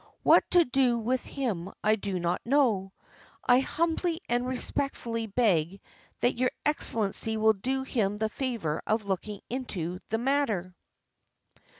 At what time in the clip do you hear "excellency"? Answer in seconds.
6.65-7.37